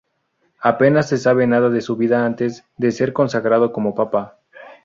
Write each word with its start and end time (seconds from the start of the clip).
Apenas 0.63 1.09
se 1.09 1.17
sabe 1.19 1.45
nada 1.45 1.69
de 1.69 1.79
su 1.79 1.95
vida 1.95 2.25
antes 2.25 2.65
de 2.75 2.91
ser 2.91 3.13
consagrado 3.13 3.71
como 3.71 3.93
papa. 3.93 4.39